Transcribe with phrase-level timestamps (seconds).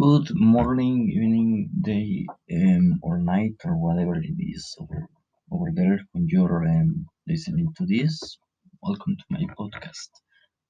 [0.00, 5.08] Good morning, evening, day, um, or night, or whatever it is over,
[5.50, 8.38] over there when you're um, listening to this.
[8.80, 10.10] Welcome to my podcast.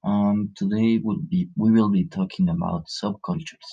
[0.03, 3.69] Um, today we'll be we will be talking about subcultures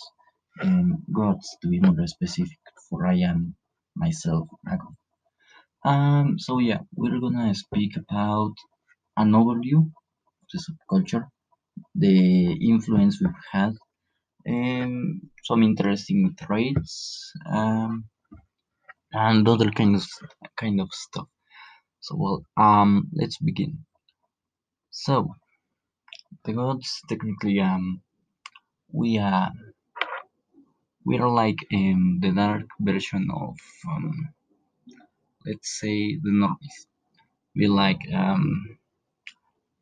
[0.60, 2.58] and goths to be more specific.
[2.90, 3.56] For I am
[3.94, 5.00] myself a goth.
[5.86, 8.52] Um, so yeah, we're gonna speak about
[9.16, 11.28] an overview of the subculture,
[11.94, 13.72] the influence we've had
[14.48, 18.04] um, some interesting traits um,
[19.12, 20.04] and other kind of
[20.56, 21.28] kind of stuff.
[22.00, 23.78] So well, um, let's begin.
[24.90, 25.34] So
[26.44, 28.00] the goths technically um
[28.92, 29.50] we are
[31.04, 33.56] we are like the dark version of
[33.88, 34.28] um
[35.44, 36.78] let's say the normies.
[37.54, 38.78] We like um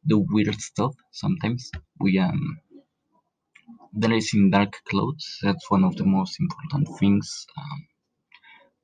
[0.04, 1.70] the weird stuff sometimes.
[2.00, 2.60] We um
[3.98, 5.38] dress in dark clothes.
[5.42, 7.80] That's one of the most important things um,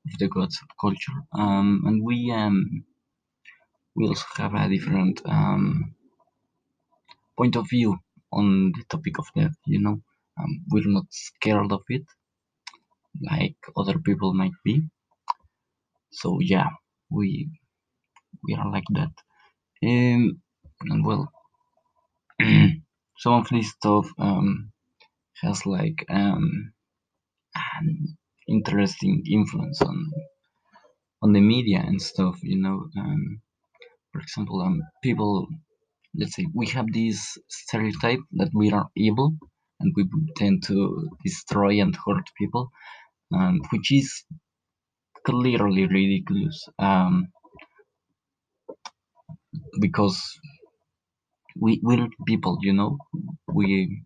[0.07, 1.19] of the god of culture.
[1.33, 2.85] Um, and we um
[3.97, 5.95] we also have a different um,
[7.37, 7.99] point of view
[8.33, 9.57] on the topic of death.
[9.67, 10.01] You know,
[10.39, 12.05] um, we're not scared of it
[13.31, 14.83] like other people might be.
[16.13, 16.69] So yeah,
[17.11, 17.51] we
[18.45, 19.13] we are like that.
[19.85, 20.43] Um,
[20.83, 21.33] and well,
[23.19, 24.73] some of this stuff um,
[25.43, 26.73] has like um,
[27.79, 28.17] an
[28.49, 30.11] interesting influence on
[31.23, 32.39] on the media and stuff.
[32.43, 33.41] You know, um,
[34.13, 35.49] for example, um, people
[36.17, 39.35] let's say we have this stereotype that we are evil
[39.81, 40.05] and we
[40.37, 42.71] tend to destroy and hurt people,
[43.35, 44.25] um, which is
[45.27, 47.29] clearly ridiculous um,
[49.81, 50.21] because
[51.61, 52.99] we we're people, you know.
[53.53, 54.03] We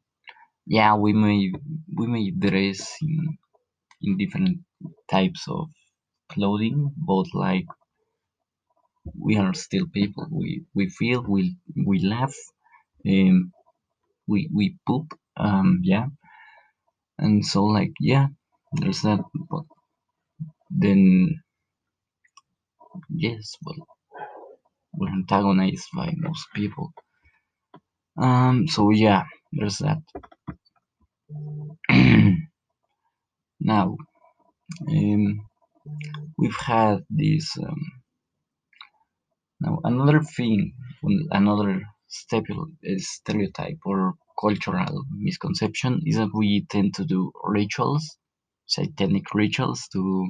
[0.66, 1.52] yeah we may
[1.96, 3.38] we may dress in
[4.02, 4.58] in different
[5.10, 5.68] types of
[6.30, 7.66] clothing, but like
[9.18, 10.26] we are still people.
[10.30, 11.56] We we feel we
[11.86, 12.34] we laugh,
[13.08, 13.52] um,
[14.28, 16.06] we we poop, um, yeah,
[17.18, 18.28] and so like yeah,
[18.74, 19.20] there's that.
[19.50, 19.64] But
[20.70, 21.40] then
[23.10, 23.86] yes, well,
[24.94, 26.92] we're antagonized by most people.
[28.20, 29.24] Um, so yeah,
[29.56, 29.98] there's that.
[33.60, 33.96] now,
[34.88, 35.46] um,
[36.38, 37.56] we've had this.
[37.58, 37.82] Um,
[39.60, 40.74] now, another thing,
[41.30, 48.18] another stereotype or cultural misconception is that we tend to do rituals,
[48.66, 50.26] satanic rituals, to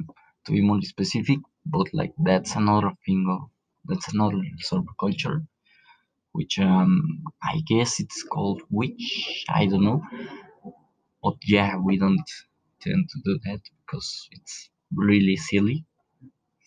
[0.47, 1.39] to be more specific.
[1.67, 3.51] But like that's another thing of
[3.87, 5.43] that's another sort of culture
[6.35, 9.45] which um, I guess it's called witch.
[9.51, 10.03] I don't know,
[11.23, 12.29] but yeah, we don't
[12.81, 15.85] tend to do that because it's really silly.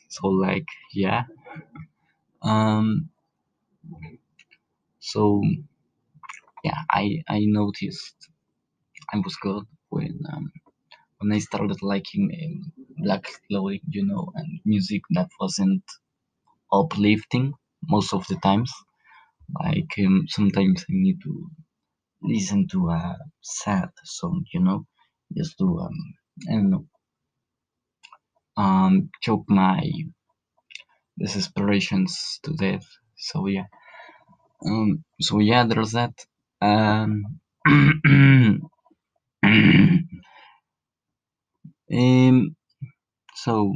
[0.09, 1.23] So like yeah,
[2.41, 3.09] um,
[4.99, 5.41] so
[6.63, 8.17] yeah, I I noticed
[9.13, 10.51] I was good when um,
[11.19, 12.73] when I started liking um,
[13.03, 15.83] black clothing, you know, and music that wasn't
[16.73, 17.53] uplifting
[17.83, 18.71] most of the times.
[19.53, 21.47] Like um, sometimes I need to
[22.23, 24.85] listen to a sad song, you know,
[25.35, 25.93] just to um,
[26.49, 26.85] I don't know,
[28.57, 29.81] um, choke my
[31.19, 32.85] desesperations to death.
[33.17, 33.65] So yeah,
[34.65, 36.13] um, so yeah, there's that.
[36.61, 38.61] Um, um,
[43.35, 43.73] so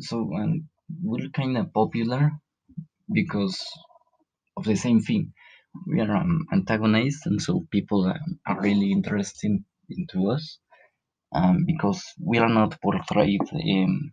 [0.00, 0.68] so um,
[1.02, 2.32] we're kind of popular
[3.12, 3.58] because
[4.56, 5.32] of the same thing.
[5.86, 8.06] We are um, antagonized, and so people
[8.46, 9.52] are really interested
[9.90, 10.58] into us
[11.34, 14.12] um, because we are not portrayed um,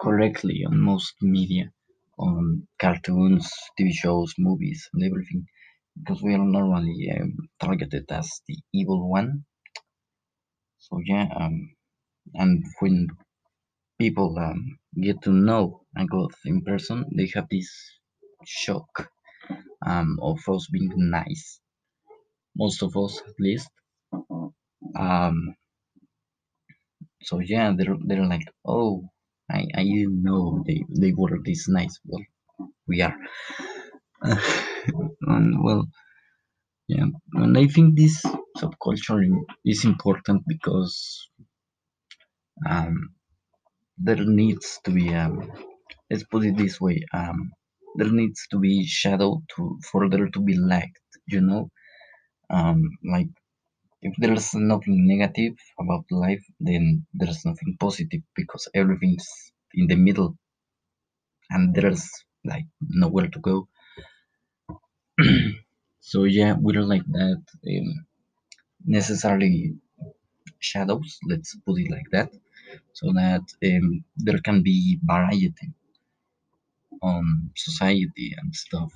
[0.00, 1.70] correctly on most media,
[2.18, 5.46] on cartoons, TV shows, movies, and everything,
[5.98, 9.44] because we are normally um, targeted as the evil one.
[10.78, 11.74] So yeah, um,
[12.34, 13.08] and when
[13.98, 14.38] people
[15.00, 17.70] get to know a goth in person, they have this
[18.46, 19.08] shock
[19.86, 21.60] um, of us being nice.
[22.56, 23.68] Most of us, at least.
[24.96, 25.54] Um,
[27.22, 29.04] so yeah, they're they're like, oh,
[29.50, 31.98] I I didn't know they they were this nice.
[32.04, 32.24] Well,
[32.86, 33.16] we are.
[34.22, 35.88] and well,
[36.88, 38.22] yeah, and I think this
[38.58, 39.24] subculture
[39.64, 41.28] is important because
[42.68, 43.14] um,
[43.98, 45.50] there needs to be um,
[46.10, 47.52] let's put it this way um,
[47.96, 50.96] there needs to be shadow to for there to be light
[51.26, 51.70] you know
[52.50, 53.28] um, like
[54.02, 59.28] if there's nothing negative about life, then there's nothing positive because everything's
[59.74, 60.36] in the middle
[61.50, 62.08] and there's
[62.44, 63.68] like nowhere to go.
[66.00, 68.06] so yeah, we don't like that um,
[68.86, 69.74] necessarily
[70.60, 71.18] shadows.
[71.28, 72.32] Let's put it like that,
[72.92, 75.52] so that um, there can be variety
[77.02, 78.92] on society and stuff.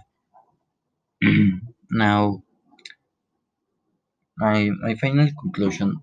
[1.90, 2.42] now,
[4.38, 6.00] my my final conclusion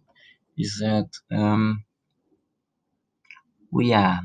[0.58, 1.84] is that um,
[3.72, 4.22] we are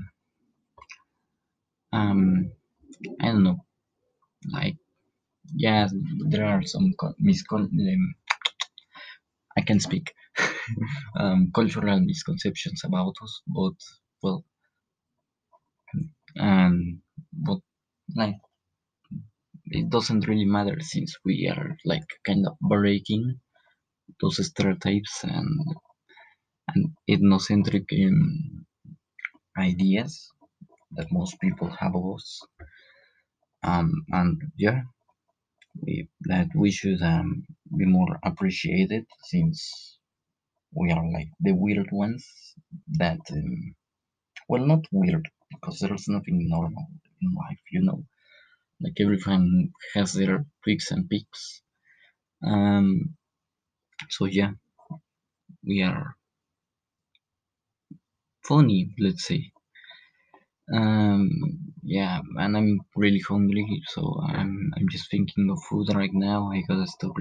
[1.93, 2.51] um,
[3.21, 3.65] I don't know,
[4.53, 4.77] like
[5.55, 5.89] yeah,
[6.31, 8.15] there are some co- miscon um,
[9.59, 10.15] I can speak
[11.19, 13.75] um, cultural misconceptions about us, but
[14.23, 14.45] well,
[16.41, 17.08] um, but
[18.17, 18.37] like
[19.67, 23.41] it doesn't really matter since we are like kind of breaking
[24.21, 25.61] those stereotypes and
[26.69, 28.67] and ethnocentric um,
[29.59, 30.31] ideas
[30.93, 32.41] that most people have of us.
[33.63, 34.83] Um, and yeah,
[35.83, 37.47] we, that we should um,
[37.77, 39.99] be more appreciated since
[40.75, 42.27] we are like the weird ones
[42.99, 43.75] that um,
[44.49, 46.87] well not weird because there's nothing normal
[47.23, 48.05] in life you know
[48.81, 51.63] like everything has their tweaks and peaks.
[52.45, 53.17] Um
[54.11, 54.53] so yeah
[55.65, 56.17] we are
[58.49, 59.53] funny let's say.
[60.75, 61.31] Um
[61.83, 66.51] yeah and i'm really hungry so i'm i'm just thinking of food right now.
[66.53, 67.17] I gotta stop